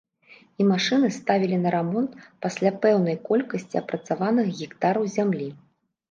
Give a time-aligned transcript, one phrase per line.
[0.63, 2.15] І машыны ставілі на рамонт
[2.45, 5.47] пасля пэўнай колькасці апрацаваных гектараў зямлі.